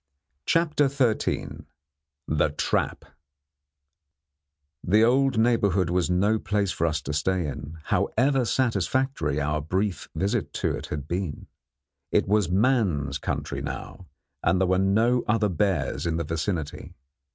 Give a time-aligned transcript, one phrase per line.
[0.47, 1.65] CHAPTER XIII
[2.27, 3.05] THE TRAP
[4.83, 10.09] The old neighbourhood was no place for us to stay in, however satisfactory our brief
[10.15, 11.45] visit to it had been.
[12.11, 14.07] It was man's country now,
[14.41, 16.95] and there were no other bears in the vicinity.